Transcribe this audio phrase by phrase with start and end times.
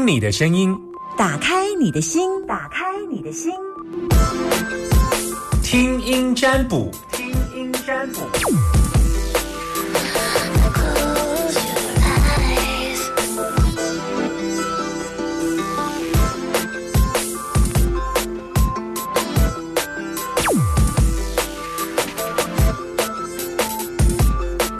[0.00, 0.74] 听听你的声音，
[1.14, 3.52] 打开你的心，打开你的心，
[5.62, 8.20] 听音占卜，听音占卜。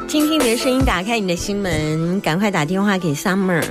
[0.09, 3.62] 听听你的声音，打开你的心门，赶快打电话给 Summer，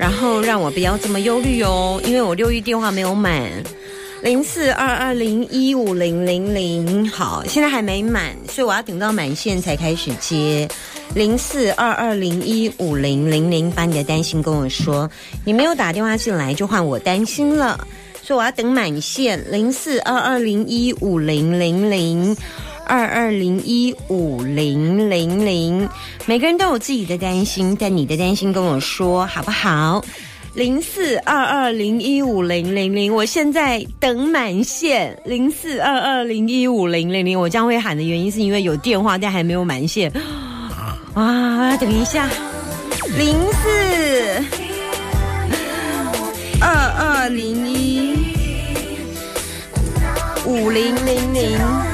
[0.00, 3.50] 然后让我不要这么忧虑哦，因为我六一电话没有满，
[4.22, 10.66] 零四二二零一五零零零，好，现在还没满，所以我要等到满线才开始接，
[11.14, 15.10] 零四二二零一五零零零，把你的担心跟我说，
[15.44, 17.86] 你没有打电话进来就换我担心了，
[18.22, 22.34] 所以我要等满线，零四二二零一五零零零。
[22.90, 25.88] 二二零一五零零零，
[26.26, 30.04] 每个人都有自己的担心，但你的担心跟我说好不好？
[30.54, 35.16] 零四二二零一五零零零，我现在等满线。
[35.24, 40.12] 零四二二零一五零零零，我将会喊的原因是因为有电话，但还没有满线。
[41.14, 42.28] 啊，等一下，
[43.16, 44.44] 零四
[46.60, 46.68] 二
[46.98, 48.16] 二零一
[50.44, 51.89] 五零零零。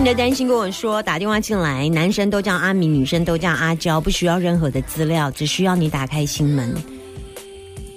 [0.00, 6.74] 你的担心跟我说，打电话进来，男生都叫阿明，女生都叫阿娇，不需要任何的资料，只需要你打开心门，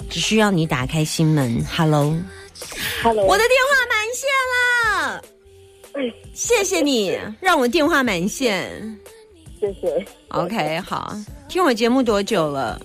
[0.09, 1.63] 只需要你打开心门。
[1.63, 5.23] Hello，Hello，我的电话满线了，
[6.33, 8.99] 谢谢你让我电话满线，
[9.61, 10.05] 谢谢。
[10.27, 11.15] OK，好，
[11.47, 12.81] 听我节目多久了？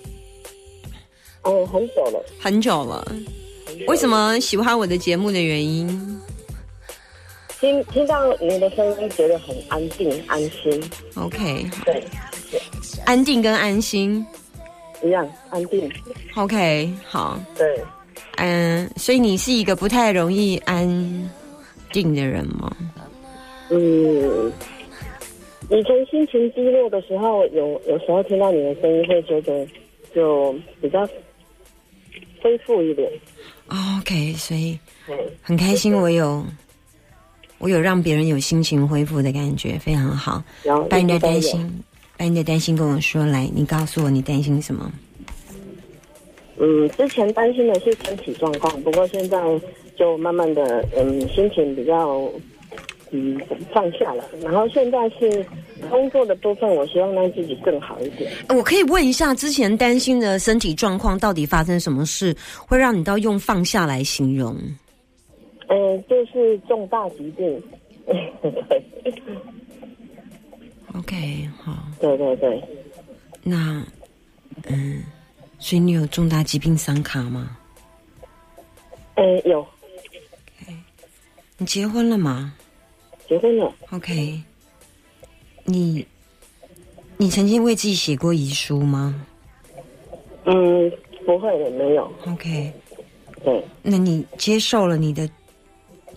[1.41, 3.05] 哦，很久了，很久了。
[3.89, 6.21] 为什么喜欢我的节目的原因？
[7.59, 10.81] 听听到你的声音，觉得很安定、安心。
[11.15, 12.01] OK，对，
[13.05, 14.25] 安定跟安心
[15.03, 15.91] 一样，安定。
[16.35, 17.37] OK，好。
[17.57, 17.83] 对，
[18.37, 20.87] 嗯，所以你是一个不太容易安
[21.91, 22.75] 定的人吗？
[23.71, 24.51] 嗯，
[25.69, 29.67] 以前心情低落的时候，有有时候听到你的声音，会觉得
[30.15, 31.05] 就比较
[32.41, 33.11] 恢复一点。
[33.99, 34.79] OK，所以
[35.41, 36.41] 很开心，我有。
[37.59, 40.43] 我有让别人有心情恢复的感觉，非常好。
[40.89, 41.83] 把你的担心，
[42.17, 44.91] 把你的担心跟我说来，你告诉我你担心什么？
[46.61, 49.39] 嗯，之前担心的是身体状况，不过现在
[49.97, 52.29] 就慢慢的，嗯，心情比较
[53.11, 53.39] 嗯
[53.73, 54.23] 放下了。
[54.41, 55.45] 然后现在是
[55.89, 58.29] 工作的部分，我希望让自己更好一点。
[58.49, 62.35] 我可以问一下，之前担心的身体状况到底发生什么事，
[62.67, 64.55] 会让你到用放下来形容？
[65.69, 67.63] 嗯，就是重大疾病。
[68.05, 68.83] 对。
[70.95, 71.77] OK，好。
[72.01, 72.61] 对对对。
[73.43, 73.85] 那，
[74.67, 75.03] 嗯，
[75.59, 77.55] 所以你有重大疾病伤卡吗？
[79.15, 79.59] 嗯，有。
[79.61, 80.73] OK，
[81.59, 82.55] 你结婚了吗？
[83.27, 83.71] 结婚了。
[83.91, 84.41] OK，
[85.65, 86.05] 你，
[87.17, 89.23] 你曾经为自己写过遗书吗？
[90.45, 90.91] 嗯，
[91.27, 92.11] 不会的，没有。
[92.25, 92.73] OK。
[93.43, 93.63] 对。
[93.83, 95.29] 那你接受了你的？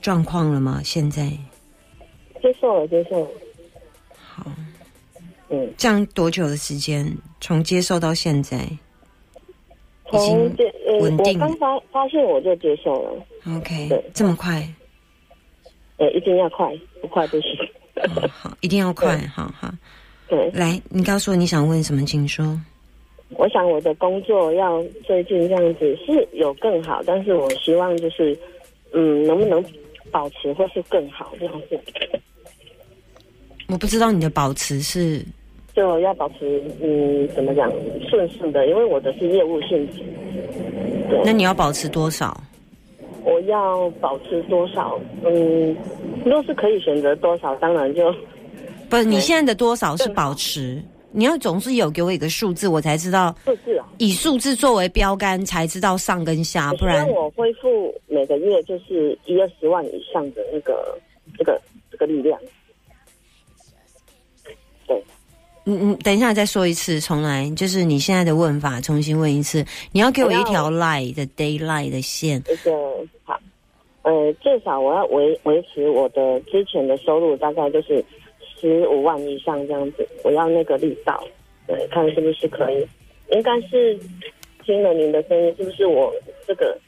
[0.03, 0.83] 状况了吗？
[0.85, 1.31] 现在
[2.43, 3.29] 接受了，接受了。
[4.13, 4.45] 好，
[5.49, 7.07] 嗯，这样多久的时间？
[7.41, 8.59] 从接受到现在，
[10.13, 10.39] 已经
[11.01, 11.41] 稳定。
[11.41, 13.13] 我刚发发现我就接受了。
[13.57, 14.69] OK，对，这么快？
[15.99, 17.51] 呃，一定要快，不快不行。
[18.29, 19.73] 好，一定要快，好好。
[20.29, 22.61] 对，来，你告诉我你想问什么，请说。
[23.37, 28.37] 我想我的工作要最近这样子是有更好，但是我希望就是
[28.93, 29.65] 嗯，能不能？
[30.13, 31.81] 保持或是更好这样子，
[33.69, 35.25] 我不知道你的保持是
[35.75, 37.73] 就要保持嗯怎么讲
[38.09, 40.05] 顺顺的，因为我的是业务性质。
[41.25, 42.39] 那你要保持多少？
[43.25, 45.01] 我要保持多少？
[45.25, 45.77] 嗯，
[46.25, 48.15] 若是可以选择多少，当然就
[48.91, 50.83] 不是你现在的多少是保持。
[51.15, 60.99] 你要总是有给我一个数字，我才知道数字啊，以数字作为标杆才知道上跟下，不然我恢复每个月就是一二十万以上的那个
[61.39, 62.37] 这个这个力量。
[64.89, 65.01] 对，
[65.67, 72.43] 嗯嗯，等一下再说一次，重来，就是你现在的问法，重新问一次，你要给我一条 line 的 day line 的线。
[72.51, 72.73] 一个
[73.23, 73.39] 好，
[74.03, 78.05] 呃，至少我要维维持我的之前的收入，大概就是。
[78.61, 81.21] 十五万以上这样子，我要那个力道，
[81.67, 82.87] 对，看是不是可以。
[83.33, 83.99] 应该是
[84.65, 86.13] 听了您的声音，是不是我
[86.47, 86.79] 这个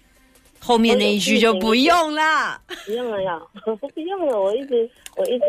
[0.58, 2.60] 后面那一句就不用了？
[2.86, 4.40] 不用了呀， 不用了。
[4.40, 5.44] 我一直我一直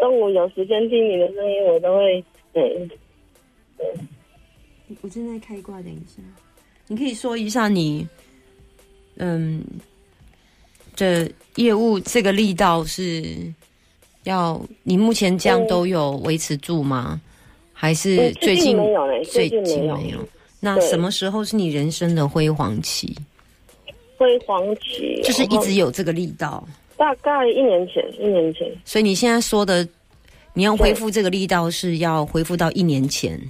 [0.00, 2.88] 中午有时间听你的声音，我都会对，
[5.02, 6.22] 我正在开挂，等一下，
[6.86, 8.06] 你可以说一下你，
[9.16, 9.62] 嗯，
[10.96, 13.22] 的业务这个力道是
[14.24, 17.20] 要你目前这样都有维持住吗？
[17.80, 19.96] 还是嗯最近没有嘞，最最近没有。
[19.98, 20.18] 没有？
[20.58, 23.16] 那什么时候是你人生的辉煌期？
[24.16, 26.66] 辉煌期就是一直有这个力道，
[26.96, 29.88] 大概一年前，一年前，所以你现在说的，
[30.54, 33.40] 你要恢复这个力道是要恢复到一年前，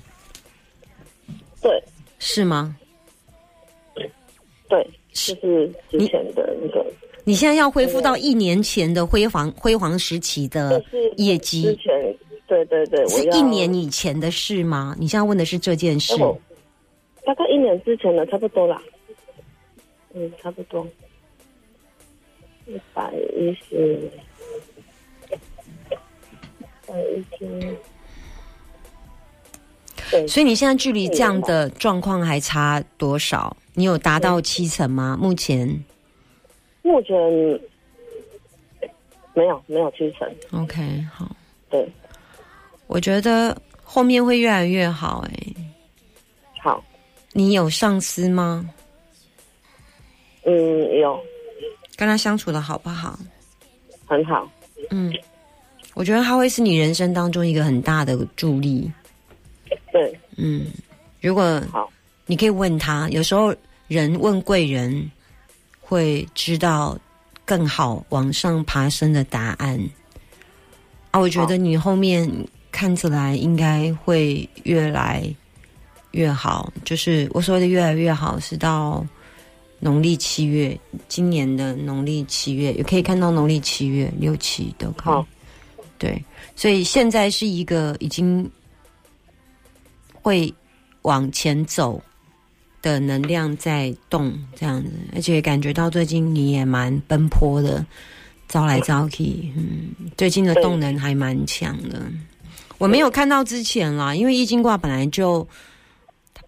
[1.63, 1.83] 对。
[2.19, 2.77] 是吗？
[4.69, 6.85] 对，就是之前的那个，
[7.25, 12.15] 你现在要恢复到一年前的辉煌辉煌时期的就是业之绩，前，
[12.49, 14.97] 对对对，我是一年以前的事吗？
[14.99, 16.15] 你现在问的是这件事。
[17.25, 18.83] 大概一年之前的差不多啦，
[20.15, 20.87] 嗯，差不多，
[22.67, 24.11] 一百一十，
[25.31, 25.95] 一
[26.87, 27.77] 百一十，
[30.11, 33.55] 对，所以你现在距离这样的状况还差多少？
[33.75, 35.19] 你有达到七成吗？
[35.21, 35.85] 目前？
[36.81, 37.15] 目前
[39.35, 41.31] 没有没有七成，OK 好，
[41.69, 41.87] 对，
[42.89, 45.55] 我觉得后面会越来越好、哎，
[46.61, 46.83] 好，
[47.33, 48.69] 你有上司吗？
[50.45, 51.19] 嗯，有。
[51.97, 53.19] 跟他相处的好不好？
[54.07, 54.49] 很好，
[54.91, 55.13] 嗯，
[55.95, 58.91] 我觉得他会是你人生当中一个很大的助力。
[59.93, 60.67] 对，嗯，
[61.21, 61.91] 如果好，
[62.25, 63.55] 你可以问他，有时候
[63.87, 65.11] 人问贵人
[65.81, 66.97] 会知道
[67.45, 69.79] 更好往上爬升的答案。
[71.11, 72.31] 啊，我觉得你后面
[72.71, 75.25] 看起来应该会越来
[76.13, 79.05] 越好，就是我所谓的越来越好，是到
[79.81, 80.79] 农历七月，
[81.09, 85.27] 今年的农历七月也可以看到农历七月六七都可以好。
[85.99, 86.23] 对，
[86.55, 88.49] 所以现在是一个已经
[90.13, 90.53] 会
[91.03, 92.01] 往前走
[92.81, 97.85] 的能量在动，这样子，而且感觉到最近你也蛮奔波的，
[98.49, 102.03] 招来招去，嗯，最近的动能还蛮强的。
[102.79, 105.47] 我没有看到之前啦，因为易经卦本来就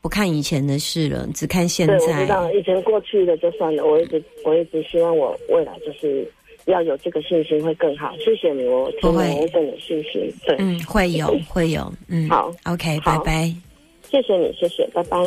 [0.01, 2.27] 不看以前的事了，只看现对，我在知。
[2.29, 6.27] 道以前过去的就算了，我一直我一直希望我未来就是
[6.67, 8.15] 要有这个信心会更好。
[8.19, 10.33] 谢谢你，我听不会了我会更有信心。
[10.47, 13.53] 对，嗯，会有，会有，嗯，好，OK，拜拜。
[14.11, 15.19] 谢谢你，谢谢，拜拜。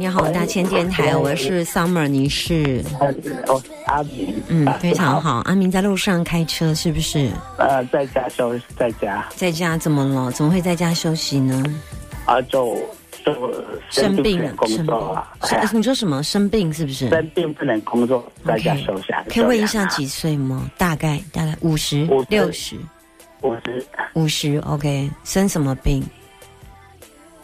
[0.00, 2.84] 你好，大千电台，我是 Summer，你是？
[3.48, 5.42] 哦，阿明，嗯，非常好。
[5.44, 7.28] 阿明在路上开车是不是？
[7.58, 10.30] 呃，在家休，在家在家怎么了？
[10.30, 11.64] 怎么会在家休息呢？
[12.26, 12.78] 啊，就
[13.26, 13.52] 就
[13.90, 15.48] 生病了生作啊，病。
[15.50, 16.22] 哎呀是你说什么？
[16.22, 19.24] 生病是不是生病不能工作，在家休息啊。
[19.28, 20.70] 可以问一下几岁吗？
[20.78, 22.76] 大概大概五十五十六十
[23.42, 23.84] 五十
[24.14, 26.00] 五十？OK，生什么病？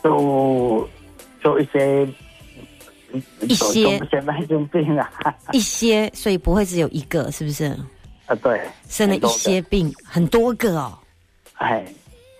[0.05, 0.88] 就
[1.43, 2.07] 就一些
[3.40, 5.11] 一些慢性病啊，
[5.52, 7.64] 一些，所以不会只有一个，是不是？
[8.26, 10.99] 啊对，生了一些病，很多个哦。
[11.54, 11.85] 哎，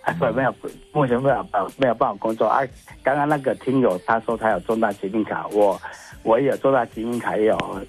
[0.01, 0.55] 啊所以没有
[0.91, 2.61] 目前没有办没有办法工作啊。
[3.03, 5.79] 刚刚那个听友他说他有重大疾病卡，我
[6.23, 7.85] 我也有重大疾病卡，也有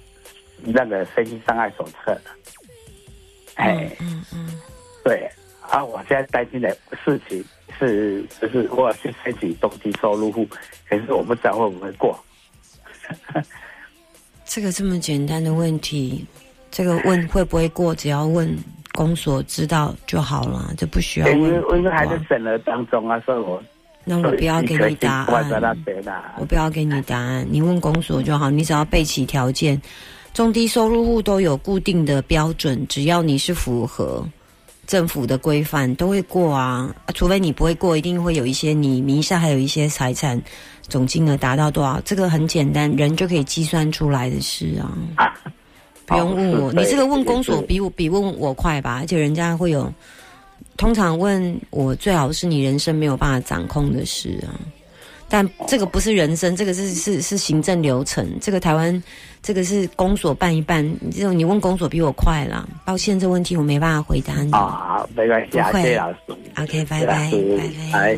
[0.63, 2.15] 那个身心障碍手册。
[3.55, 4.61] 哎，嗯嗯，
[5.03, 5.27] 对
[5.61, 6.69] 啊，我现在担心的
[7.03, 7.43] 事情
[7.79, 10.47] 是，就是我有去申请中低收入户，
[10.87, 12.17] 可是我不知道会不会过。
[14.45, 16.25] 这个这么简单的问题，
[16.71, 18.49] 这个问会不会过，只要问
[18.93, 21.79] 公所知道就好了，就不需要因为问。
[21.79, 23.61] 因为还在审核当中啊，所以我
[24.05, 25.27] 那我不要给你答案，
[26.37, 26.45] 我。
[26.45, 29.79] 不要给你答案，你问公所就好，你只要备齐条件，
[30.33, 34.25] 中低收入户都有固定的标准，只要你是符合
[34.87, 36.91] 政府的规范，都会过啊。
[37.05, 40.41] 啊除非你不会过，一定会有一些你名下还有一些财产
[40.87, 44.97] 总金额达到多少，这个很简单，人就可以计算出来的事啊。
[46.07, 48.99] 不用问我，你这个问公所比我比问我快吧？
[49.01, 49.93] 而且人家会有，
[50.77, 54.55] 通常问我最好是你人生没有办法掌控的事啊。
[55.29, 58.25] 但这个不是人生，这个是是是行政流程。
[58.39, 59.03] 这个台湾
[59.41, 62.65] 这个是公所办一办，这种你问公所比我快啦。
[62.85, 64.51] 抱歉，这问题我没办法回答你。
[64.53, 66.17] 啊，没关系啊，不会谢谢老师。
[66.57, 67.31] OK，拜拜拜
[67.91, 68.17] 拜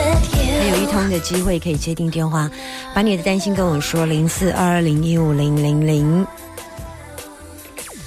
[0.59, 2.49] 还有一通的机会可以接听电话，
[2.93, 6.27] 把你的担心跟我说，零四二二零一五零零零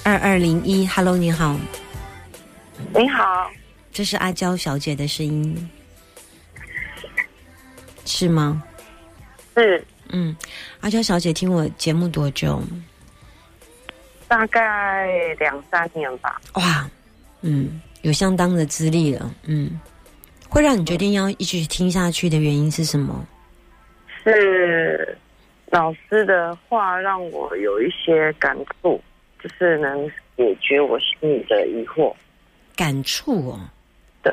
[0.03, 0.87] 二二零一。
[0.87, 1.55] Hello，你好，
[2.93, 3.49] 你好，
[3.91, 5.69] 这是阿娇小姐的声音，
[8.05, 8.63] 是吗？
[9.55, 10.35] 是嗯，
[10.79, 12.61] 阿娇小姐听我节目多久？
[14.27, 16.41] 大概两三年吧。
[16.53, 16.89] 哇，
[17.41, 19.79] 嗯，有相当的资历了，嗯，
[20.47, 23.27] 会让你决定要一直听下去的原因是什么？
[24.23, 25.17] 是
[25.67, 29.01] 老师的话让我有一些感触，
[29.43, 32.13] 就是能解决我心里的疑惑。
[32.75, 33.59] 感触哦，
[34.21, 34.31] 对，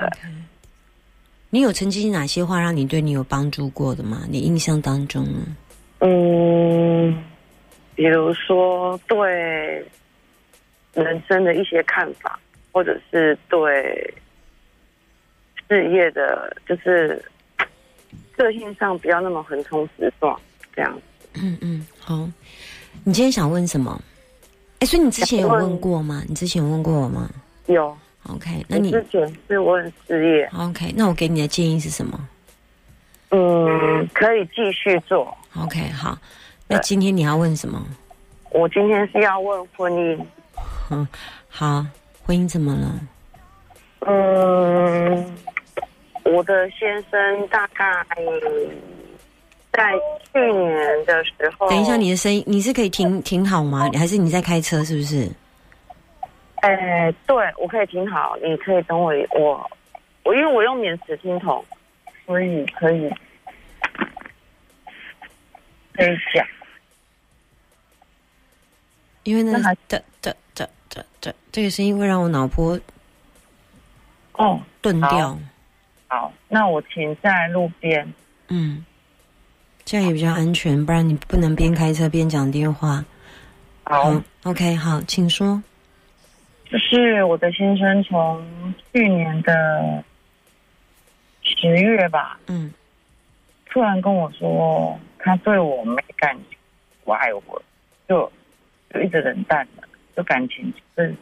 [1.50, 4.25] 你有曾经哪些话让你对你有帮助过的吗？
[4.28, 5.57] 你印象当中呢？
[6.00, 7.25] 嗯，
[7.95, 9.85] 比如说对
[10.95, 12.38] 人生的一些看法，
[12.71, 14.14] 或者是对
[15.68, 17.21] 事业的，就是
[18.37, 20.38] 个性上不要那么横冲直撞，
[20.76, 21.00] 这样。
[21.35, 22.28] 嗯嗯，好，
[23.04, 24.00] 你今天想问什么？
[24.80, 26.23] 哎，所以你之前有问过吗？
[26.28, 27.28] 你之前有问过我吗
[27.66, 27.97] 有，
[28.29, 32.29] ？OK，那我你之前是问事业，OK，那我给你的建议是什么
[33.31, 35.37] 嗯，可以继续做。
[35.57, 36.17] ？OK，好，
[36.67, 37.85] 那今天你要问什么？
[38.51, 40.19] 我今天是要问婚姻，
[40.91, 41.07] 嗯，
[41.49, 41.85] 好，
[42.25, 43.01] 婚姻怎么了？
[44.07, 45.35] 嗯，
[46.25, 47.85] 我的先生大概
[49.73, 49.93] 在
[50.33, 53.91] 去年的时候，等一下，你的声音你是可以停停好吗？
[53.95, 54.83] 还是你在开车？
[54.85, 55.29] 是不是？
[56.62, 59.71] 哎，对我可以听好，你可以等我，我
[60.25, 61.65] 我因为我用免磁听筒，
[62.27, 63.09] 所以可以
[65.93, 66.47] 可以讲。
[69.23, 72.81] 因为那那还的的的的的这个声音会让我脑波
[74.33, 75.38] 哦，顿掉。
[76.07, 78.12] 好，那我停在路边。
[78.49, 78.85] 嗯，
[79.85, 83.05] 这样也比较安全，不然你不能边开车边讲电话。
[83.85, 85.62] 好，，OK，好，请说。
[86.71, 90.05] 就是我的先生从去年的
[91.43, 92.73] 十月吧，嗯
[93.71, 96.59] 突然跟我说他对我没感情，
[97.05, 97.63] 不爱我，
[98.09, 98.31] 就
[98.93, 101.15] 就一直冷淡的，就感情就是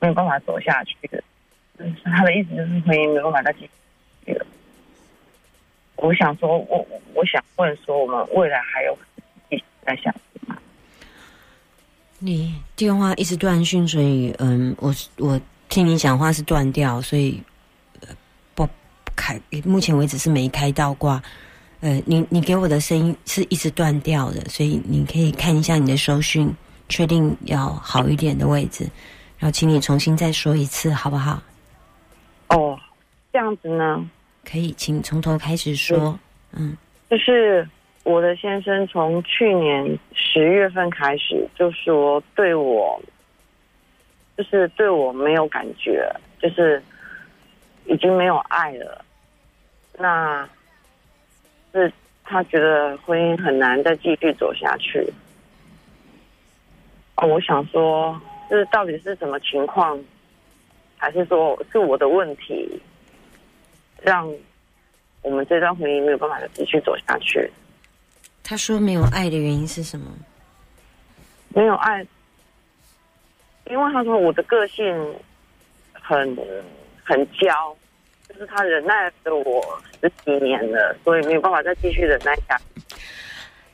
[0.00, 1.22] 没有办法走下去的。
[1.78, 3.68] 就是他的意思就是婚姻没有办法再继
[4.24, 4.46] 续了。
[5.96, 8.98] 我想说，我我我想问说，我们未来还有
[9.48, 10.23] 继续在相处吗？
[12.24, 15.38] 你电话一直断讯，所以嗯，我我
[15.68, 17.38] 听你讲话是断掉，所以
[18.00, 18.08] 呃
[18.54, 21.22] 不不开，目前为止是没开到挂。
[21.80, 26.50] 呃，你你给我的声音是一直断掉的，所以你可以看一下你的收讯，
[26.88, 28.84] 确定要好一点的位置，
[29.38, 31.42] 然后请你重新再说一次，好不好？
[32.48, 32.80] 哦，
[33.30, 34.02] 这样子呢，
[34.50, 36.18] 可以，请从头开始说。
[36.52, 36.74] 嗯
[37.10, 37.68] 就是
[38.04, 43.00] 我的先生从去年十月份开始就说对我，
[44.36, 46.08] 就是对我没有感觉，
[46.38, 46.82] 就是
[47.86, 49.04] 已经没有爱了。
[49.98, 50.46] 那
[51.72, 51.90] 是
[52.24, 55.02] 他觉得婚姻很难再继续走下去。
[57.16, 58.20] 哦，我想说，
[58.50, 59.98] 这到底是什么情况？
[60.96, 62.80] 还是说是我的问题，
[64.02, 64.30] 让
[65.22, 67.50] 我们这段婚姻没有办法继续走下去？
[68.44, 70.06] 他说没有爱的原因是什么？
[71.48, 72.06] 没有爱，
[73.70, 74.86] 因为他说我的个性
[75.92, 76.36] 很
[77.02, 77.76] 很娇，
[78.28, 82.64] 就是他忍耐了我十几年了，所以没有办法再继续忍耐下去。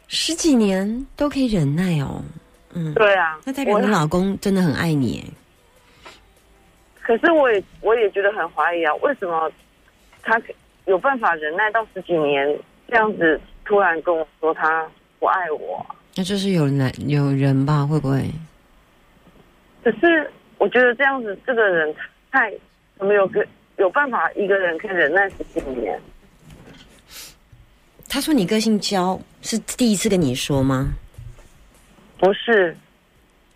[0.06, 2.22] 十几年都可以忍耐哦。
[2.72, 5.24] 嗯，对啊，那代表你老公真的很爱你耶。
[7.02, 9.50] 可是我也我也觉得很怀疑啊，为什么
[10.22, 10.52] 他可
[10.86, 12.56] 有办法忍耐到十几年
[12.88, 14.88] 这样子，突然跟我说他
[15.18, 15.84] 不爱我？
[16.16, 17.86] 那就是有男有人吧？
[17.86, 18.30] 会不会？
[19.84, 21.94] 可是我觉得这样子，这个人
[22.30, 22.52] 太
[22.98, 23.46] 怎么有个
[23.78, 25.98] 有办法一个人可以忍耐十几年？
[28.08, 30.92] 他说你个性娇，是第一次跟你说吗？
[32.18, 32.76] 不是，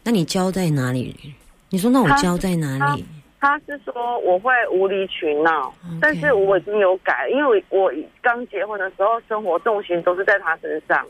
[0.05, 1.35] 那你娇在哪里？
[1.69, 3.05] 你说那我他娇在哪里？
[3.45, 5.71] 他是说我会无理取闹
[6.01, 11.07] 但是我已经有改，因为我我刚结婚的时候生活重心都是在他身上，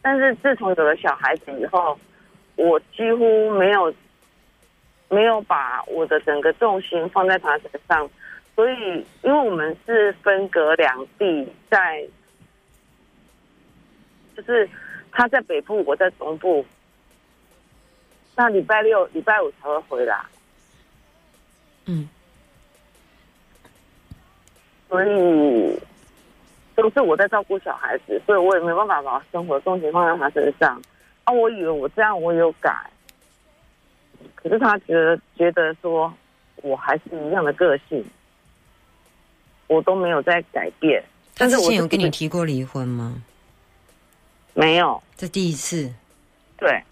[0.00, 1.98] 但是自从有了小孩子以后，
[2.56, 3.92] 我几乎没有
[5.10, 8.08] 没有把我的整个重心放在他身上，
[8.54, 12.02] 所以因为我们是分隔两地，在
[14.34, 14.66] 就是
[15.12, 16.64] 他在北部，我在中部，
[18.34, 20.18] 那礼拜六、礼拜五才会回来。
[21.86, 22.08] 嗯，
[24.88, 25.78] 所以
[26.74, 30.80] 都是我在照顾小孩子，所以我也没办法把生活重心放在他身上。
[31.24, 32.72] 啊，我以为我这样我有改，
[34.34, 36.12] 可是他觉得觉得说
[36.56, 38.04] 我还是一样的个性，
[39.66, 41.02] 我都没有在改变。
[41.34, 43.22] 他之但是我有跟你提过离婚吗？
[44.54, 45.92] 没有，这第一次，
[46.56, 46.82] 对，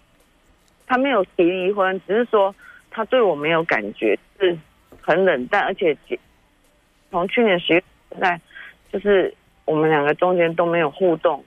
[0.85, 2.53] 他没有提离婚，只是说
[2.91, 4.55] 他对我没有感觉，是
[5.05, 5.95] 很冷淡，而且
[7.11, 8.41] 从去年十月现在，
[8.91, 9.31] 就是
[9.65, 11.43] 我们两个中间都没有互动，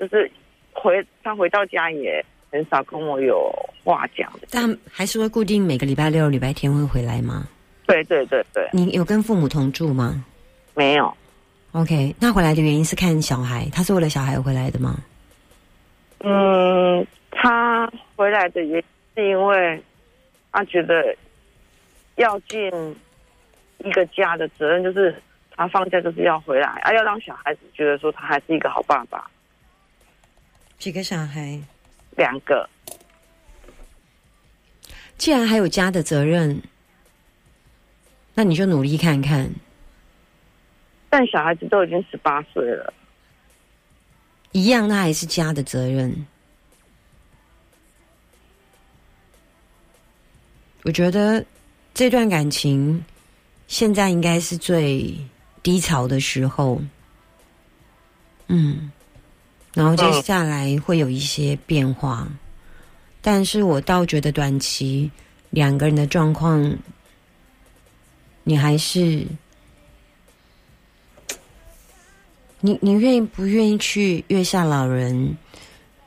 [0.00, 0.28] 就是
[0.72, 3.50] 回他回到家也很少跟我有
[3.84, 4.30] 话讲。
[4.50, 7.46] 但还是会固定每个礼拜六、礼拜天会回来吗？
[7.86, 10.24] 对对对对，你有跟父母同住吗
[10.74, 11.16] 没有
[11.72, 14.98] ，？OK，那回来的原因是看小孩，他是为了小孩回来的吗？
[16.20, 19.82] 嗯，他回来的原因是因为
[20.52, 21.16] 他觉得
[22.18, 22.60] 要尽
[23.78, 25.14] 一个家的责任，就是
[25.52, 29.30] 他放假就是要回来，啊，要让小孩子觉得说他还是一个好爸爸。
[30.78, 31.60] 几个小孩？
[32.16, 32.68] 两个，
[35.16, 36.60] 既然还有家的责任，
[38.34, 39.48] 那你就努力看看。
[41.08, 42.92] 但小孩子都已经十八岁了，
[44.52, 46.26] 一样，那还是家的责任。
[50.82, 51.44] 我觉得
[51.98, 53.04] 这段感情
[53.66, 55.12] 现在应该是最
[55.64, 56.80] 低潮的时候，
[58.46, 58.92] 嗯，
[59.74, 62.28] 然后接下来会有一些变化，
[63.20, 65.10] 但是我倒觉得短期
[65.50, 66.72] 两个人的状况，
[68.44, 69.26] 你还是
[72.60, 75.36] 你你愿意不愿意去月下老人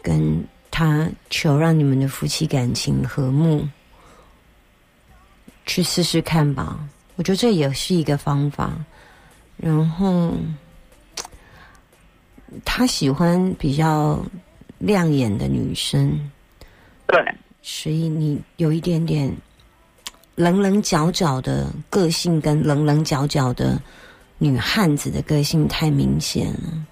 [0.02, 3.68] 跟他求让你们的夫妻感情和睦，
[5.66, 6.80] 去试试看吧。
[7.16, 8.74] 我觉得这也是一个方法。
[9.58, 10.34] 然后
[12.66, 14.20] 他喜欢比较
[14.80, 16.32] 亮眼的女生，
[17.08, 17.24] 对，
[17.62, 19.32] 所以你有一点点
[20.34, 23.80] 棱棱角角的个性，跟棱棱角角的
[24.40, 26.88] 女汉子的个性太明显了。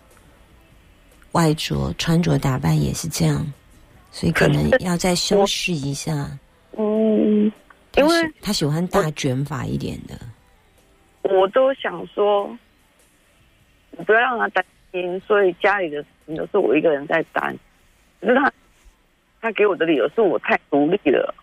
[1.31, 3.51] 外着穿着打扮也是这样，
[4.11, 6.29] 所以可能要再修饰一下。
[6.77, 7.51] 嗯，
[7.99, 10.17] 因为他喜欢大卷发一点的，
[11.21, 12.45] 我都想说，
[13.91, 17.55] 我不要让他担心，所以家里的事情都是我一个人在担。
[18.21, 18.51] 可是他
[19.41, 21.33] 他给我的理由是我太独立了，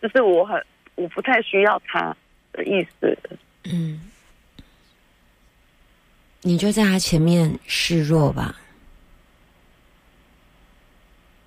[0.00, 2.16] 就是我很我不太需要他
[2.52, 3.18] 的意思。
[3.64, 4.10] 嗯，
[6.42, 8.56] 你就在他前面示弱吧。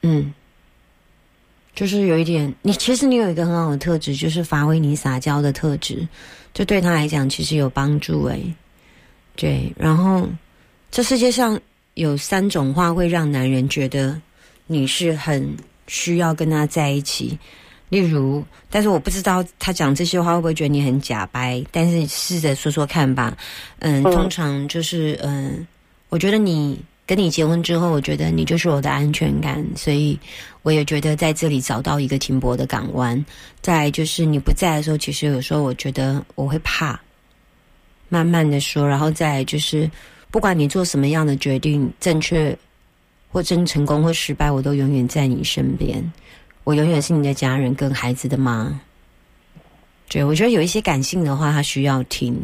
[0.01, 0.33] 嗯，
[1.75, 6.07] 就是有一点，你其实你有一个很好的特质，就是发挥你撒娇的特质，
[6.53, 8.41] 这对他来讲其实有帮助诶。
[9.35, 10.25] 对，然后
[10.89, 11.59] 这世界上
[11.95, 14.19] 有三种话会让男人觉得
[14.65, 15.45] 你是很
[15.87, 17.37] 需要跟他在一起，
[17.89, 23.37] 例如，但是我不知道他讲这些话会不会觉得你很假掰，但是试着说说看吧。
[23.79, 25.67] 嗯，嗯通常就是嗯，
[26.07, 30.17] 我觉得你跟你结婚之后，我觉得你就是我的安全感，所以
[30.63, 33.23] 我也觉得在这里找到一个停泊的港湾。
[33.61, 36.99] 再就是你不在的时候，其实有时候我觉得我会怕，
[38.09, 39.89] 慢慢的说，然后再就是
[40.31, 42.57] 不管你做什么样的决定，正确
[43.31, 46.11] 或真成功或失败，我都永远在你身边。
[46.63, 48.81] 我永远是你的家人跟孩子的妈。
[50.09, 52.35] 对，我觉得有一些感性的话，他需要听。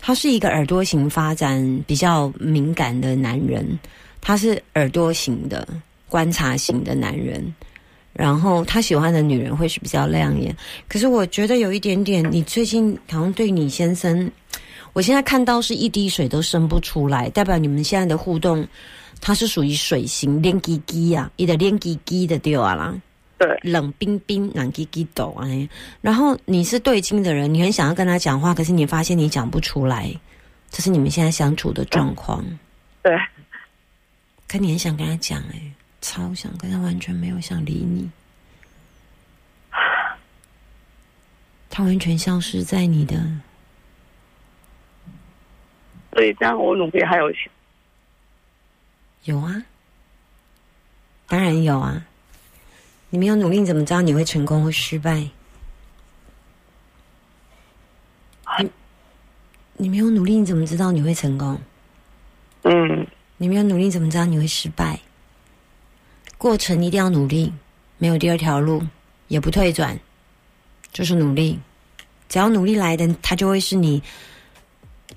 [0.00, 3.78] 他是一个耳朵型发展比较敏感的男人，
[4.20, 5.68] 他是耳朵型的
[6.08, 7.54] 观察型的男人。
[8.12, 10.54] 然后他喜欢的女人会是比较亮眼，
[10.88, 14.30] 可是我觉得有一点点，你最近好像对你先生，
[14.92, 18.66] 我现在看到是一滴水都生不出来，代表你们现在的互动，
[19.20, 23.00] 他是属于水型连叽叽啊，一的连叽叽的对啊啦。
[23.40, 25.48] 对，冷冰冰、冷叽叽抖啊。
[26.02, 30.14] 然后你是对金的人，你很想要跟他讲话，可是你发现你讲不出来，
[30.68, 32.44] 这是你们现在相处的状况。
[33.02, 33.18] 对，
[34.46, 35.72] 可你很想跟他讲，哎，
[36.02, 38.10] 超想，可他完全没有想理你，
[41.70, 43.24] 他完全消失在你的。
[46.12, 47.32] 所以这样我努力还有
[49.24, 49.62] 有啊，
[51.26, 52.04] 当然有啊。
[53.10, 55.28] 你没有努力，你怎么知道你会成功或失败？
[58.58, 58.70] 你
[59.76, 61.60] 你没有努力，你怎么知道你会成功？
[62.62, 65.00] 嗯，你没有努力，你怎么知道你会失败？
[66.38, 67.52] 过程一定要努力，
[67.98, 68.82] 没有第二条路，
[69.28, 69.98] 也不退转，
[70.92, 71.58] 就是努力。
[72.28, 74.02] 只要努力来的，它就会是你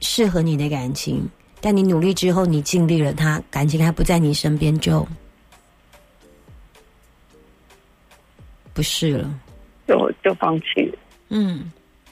[0.02, 1.30] 适合你的感情。
[1.62, 5.08] 但你努力之后，你尽力了，他感情还不在你身边，就
[8.74, 9.40] 不是了。
[9.88, 10.98] 就就放弃了。
[11.30, 11.72] 嗯，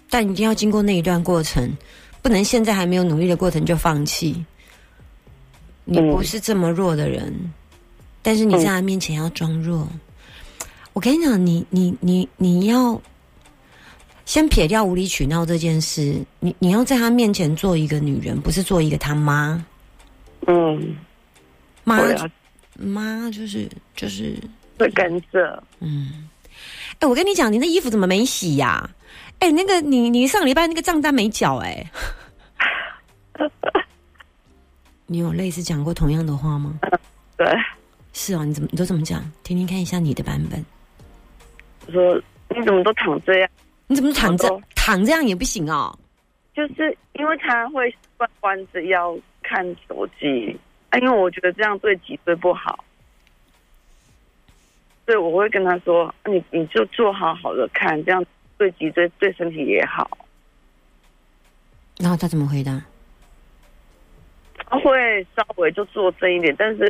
[0.09, 1.71] 但一定要经过那一段过程，
[2.21, 4.45] 不能现在还没有努力的过程就放弃。
[5.83, 7.33] 你嗯不是这么弱的人，
[8.21, 9.87] 但是你在他面前要装弱。
[10.93, 13.01] 我跟你讲，你你你你要
[14.25, 19.65] 先撇掉无理取闹这件事，你你要在他面前做一个女人，不是做一个他妈。
[20.47, 20.95] 嗯，
[21.83, 22.01] 妈
[22.77, 24.35] 妈就是就是
[24.77, 25.63] 会跟着。
[25.79, 26.29] 嗯，
[27.01, 28.87] 哎、我跟你讲，你那衣服怎么没洗呀、
[29.39, 31.83] 哎、那个你你上个礼拜那个账单没缴哎、
[35.07, 36.79] 你有类似讲过同样的话吗？
[37.35, 37.47] 对，
[38.13, 39.19] 是哦，你怎么你都怎么讲？
[39.43, 40.63] 听听看一下你的版本。
[41.87, 43.49] 我说你怎么都躺这样？
[43.87, 45.97] 你怎么躺这躺这样也不行哦？
[46.53, 50.55] 就是因为他会弯弯着腰看手机，
[50.91, 52.85] 啊，因为我觉得这样对脊椎不好，
[55.11, 58.25] 所以我会跟他说：“啊你你就坐好好的看，这样
[58.57, 60.09] 对脊椎对身体也好。
[61.97, 62.81] 然后他怎么回答？”
[64.55, 66.89] 他会稍微就坐正一点，但是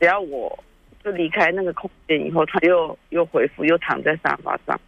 [0.00, 0.58] 只要我
[1.04, 4.80] 就离开那个空间以后，他又又回复，又躺在沙发上。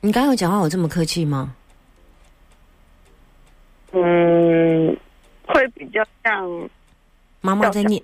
[0.00, 1.54] 你刚刚有讲话我这么客气吗？
[3.92, 4.96] 嗯，
[5.46, 6.70] 会比较像
[7.42, 8.02] 妈妈在念，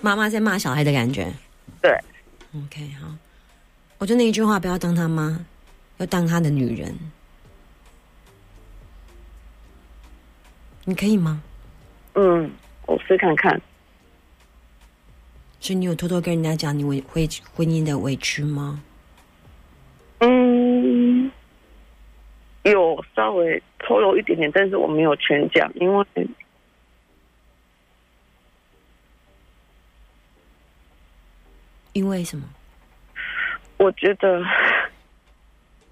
[0.00, 1.32] 妈妈在骂小孩的感觉。
[1.82, 1.92] 对。
[2.54, 3.08] OK，好，
[3.98, 5.44] 我就那一句话，不要当他妈，
[5.98, 6.94] 要当他的女人。
[10.84, 11.42] 你可以吗？
[12.14, 12.50] 嗯，
[12.86, 13.60] 我试看看。
[15.60, 18.82] 所以你有偷偷跟人家讲你委会婚姻的委屈吗？
[20.18, 21.30] 嗯，
[22.62, 26.06] 有稍微透露一点点，但是我没有全讲，因为
[31.92, 32.44] 因为什么？
[33.78, 34.42] 我觉得，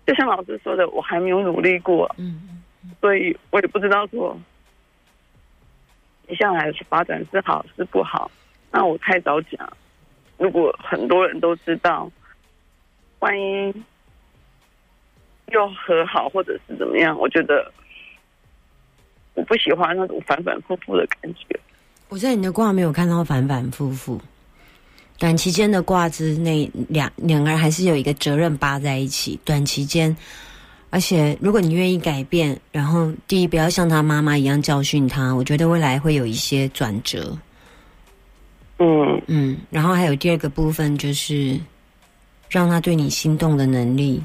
[0.06, 2.62] 就像老师说的，我还没有努力过，嗯，
[3.00, 4.38] 所以我也不知道说
[6.28, 8.30] 接下来发展是好是不好。
[8.70, 9.72] 那我太早讲，
[10.36, 12.10] 如果很多人都知道，
[13.20, 13.72] 万一
[15.50, 17.72] 又和好或者是怎么样，我觉得
[19.32, 21.58] 我不喜欢那种反反复复的感觉。
[22.10, 24.20] 我在你的卦没有看到反反复复。
[25.18, 29.38] 短期间的挂之内，两两个人还是有一个责任扒在一起。
[29.44, 30.16] 短期间，
[30.90, 37.36] 而且如果你愿意改变，然后第一不要像他妈妈一样教训他，我觉得未来会有一些转折。
[38.78, 41.58] 嗯嗯，然后还有第二个部分就是
[42.48, 44.22] 让他对你心动的能力。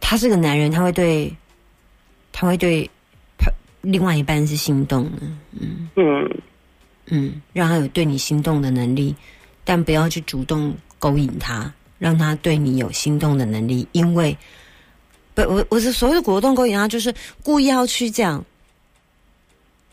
[0.00, 1.32] 他是个男人，他会对，
[2.32, 2.90] 他会对
[3.38, 3.48] 他
[3.82, 5.18] 另外一半是心动的。
[5.52, 6.28] 嗯嗯
[7.06, 9.14] 嗯，让他有对你心动的能力，
[9.64, 13.86] 但不要去主动勾引他，让他对你有心动的能力。
[13.92, 14.36] 因为
[15.34, 18.44] 不，我我是所谓的主动勾引他，就是故意要去这样，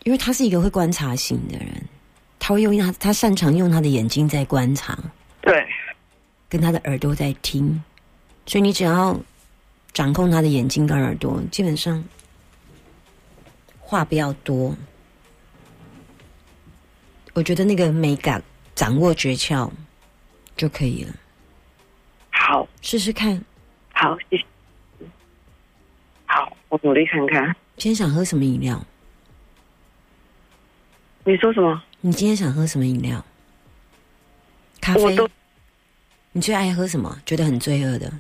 [0.04, 1.69] 因为他是一个会观察型的人，
[2.39, 4.97] 他会用他他擅长用他的眼睛在观察，
[5.41, 5.65] 对，
[6.49, 7.82] 跟他的耳朵在听，
[8.45, 9.19] 所以你只要
[9.93, 12.04] 掌控他的眼睛跟耳朵，基本上
[13.80, 14.76] 话不要多。
[17.33, 18.41] 我觉得那个美感
[18.75, 19.69] 掌握诀窍
[20.55, 21.13] 就可以了，
[22.29, 23.43] 好，试试看。
[23.91, 24.45] 好，谢谢。
[26.27, 27.45] 好，我努力看看。
[27.75, 28.85] 今天想喝什么饮料？
[31.23, 31.81] 你说什么？
[32.01, 33.23] 你今天想喝什么饮料？
[34.79, 35.27] 咖啡我都。
[36.33, 37.19] 你最爱喝什么？
[37.25, 38.11] 觉得很罪恶的，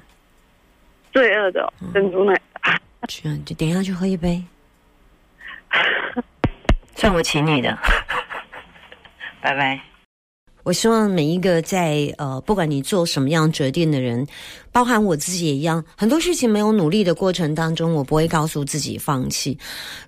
[1.11, 2.79] 罪恶的珍珠奶茶。
[3.07, 4.43] 去啊，就等一下去喝一杯。
[6.95, 7.77] 算我请你的，
[9.43, 9.77] 拜拜。
[10.63, 14.25] 我希望每一个在呃，不管你做什么样决定的人，
[14.71, 19.57] 包含我自己也一样，很多事情没有努力的过程当中，我不会告诉自己放弃。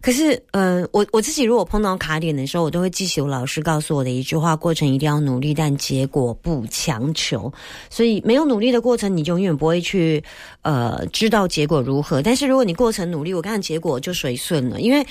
[0.01, 7.51] 可是，呃，我我自己如果碰到卡点的时候，我都会记起我老师告诉我的一句话：过程一定要努力，但结果不强求。
[7.89, 10.23] 所以，没有努力的过程，你永远不会去
[10.61, 12.21] 呃知道结果如何。
[12.21, 15.05] 但是，如果你过程努力，我看结果就随顺了，因为。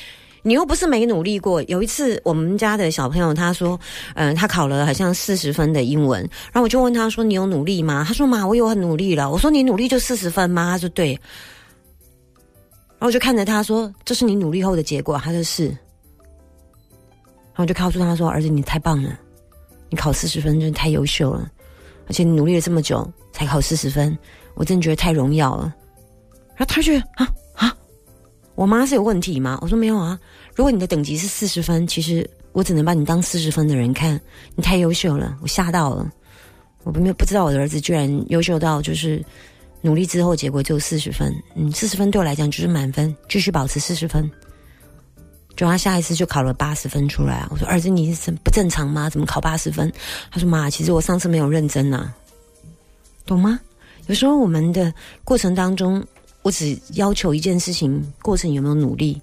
[0.46, 1.62] 你又不是没努力过。
[1.62, 3.80] 有一次，我们家的小朋友他说，
[4.14, 6.20] 嗯、他考了好像四十分的英文，
[6.52, 11.18] 然后我就问他说：“你有努力吗？”他说：“妈，我有很努力了。”我说：“你努力就四十分吗？”他说：“对。”
[12.98, 15.68] 然后我就看着他说：“这是你努力后的结果。”他说：“是。”
[17.56, 19.18] 然后我就告诉他说：“儿子，你太棒了，
[19.88, 21.50] 你考四十分真的太优秀了，
[22.06, 24.16] 而且你努力了这么久才考四十分，
[24.54, 25.74] 我真的觉得太荣耀了。”
[26.56, 27.28] 然后他就啊，
[28.54, 29.58] 我妈是有问题吗？
[29.60, 30.18] 我说没有啊。
[30.54, 34.20] 如果你的等级是四十分，其实我只能把你当四十分的人看，
[34.54, 36.10] 你太优秀了，我吓到了。
[36.84, 39.24] 我没有不知道我的儿子居然优秀到就是
[39.80, 44.30] 努力之后结果就四十分，嗯，四十分对我来讲就是满分，继续保持四十分。
[45.56, 47.46] 就他下一次就考了八十分出来！
[47.48, 49.08] 我说儿子你是不正常吗？
[49.08, 49.92] 怎么考八十分？
[50.30, 52.12] 他说妈，其实我上次没有认真呐、
[53.24, 53.58] 懂吗？
[54.08, 56.04] 有时候我们的过程当中，
[56.44, 59.18] 我只要求一件事情，过程有没有努力，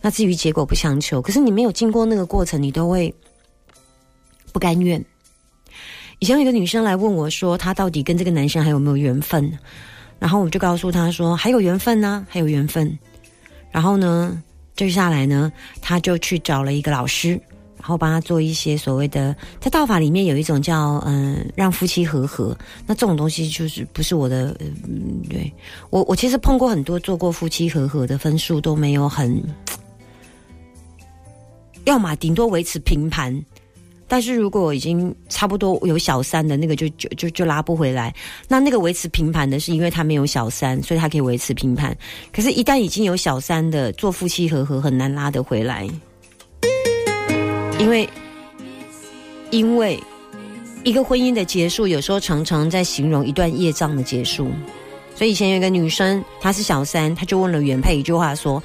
[0.00, 1.20] 那至于结果不强求。
[1.20, 3.14] 可是你没有经过那个过程，你都会
[4.50, 5.04] 不甘愿。
[6.20, 9.52] 以前有一个女生来问我说，她到底跟这个男生还有没有缘分？
[10.18, 12.98] 然后我就告诉她说，还有缘分呢、还有缘分。
[13.70, 14.42] 然后呢，
[14.74, 17.38] 接下来呢，她就去找了一个老师，
[17.84, 22.56] 然后帮他做一些所谓的，在道法里面有一种叫嗯、让夫妻和合。
[22.86, 24.56] 那这种东西就是不是我的，
[24.88, 25.52] 嗯，对
[25.90, 29.38] 我我其实碰过很多做过夫妻和合的分数都没有很，
[31.84, 33.38] 要么顶多维持平盘。
[34.08, 38.14] 但是如果已经差不多有小三的那个就就就就拉不回来，
[38.48, 41.94] 那那个维持平盘的是因为他没有小三，所以他可以维持平盘。
[42.32, 45.86] 可是，一旦已经有小三的，做夫妻和合很难拉得回来，
[47.84, 48.08] 因为
[49.50, 50.02] 因为
[50.84, 54.50] 一个婚姻的结束，有时候常常在形容一段业障的结束。
[55.14, 58.60] 所以以前有一个女生，她是小三，她就问了原配一句话说：“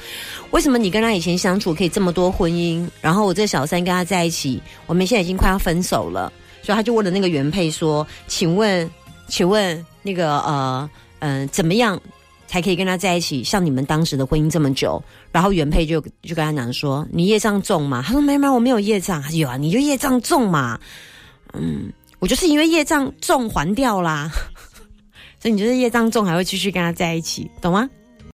[0.52, 6.32] 为什么你跟他以前相处可以这么多婚姻，然后我这小三跟他在一起，我们现在已经快要分手了？”
[6.64, 8.90] 所以她就问了那个原配说：“请问，
[9.28, 12.00] 请问那个呃嗯、呃、怎么样
[12.48, 13.44] 才可以跟他在一起？
[13.44, 20.80] 像你们当时的婚姻这么久？”然后原配就就跟他讲说：“你业障重嘛？”他说：“没没，我没有业障。”他说：“有啊，你就业障重嘛。”
[21.54, 24.30] 嗯，我就是因为业障重还掉啦。
[25.40, 27.90] 所以你就是业障重，还会继续跟他在一起，懂吗？